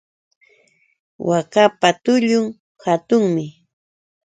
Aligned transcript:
Waakapa 1.27 1.89
tullun 2.03 2.45
hatunmi. 2.83 3.45